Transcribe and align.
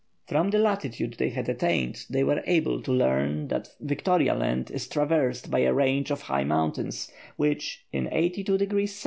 From 0.25 0.49
the 0.49 0.57
latitude 0.57 1.17
they 1.19 1.29
had 1.29 1.47
attained 1.47 2.07
they 2.09 2.23
were 2.23 2.41
able 2.47 2.81
to 2.81 2.91
learn 2.91 3.49
that 3.49 3.69
Victoria 3.79 4.33
Land 4.33 4.71
is 4.71 4.87
traversed 4.87 5.51
by 5.51 5.59
a 5.59 5.73
range 5.75 6.09
of 6.09 6.21
high 6.23 6.43
mountains, 6.43 7.11
which, 7.37 7.85
in 7.93 8.07
82° 8.07 8.81
S. 8.85 8.99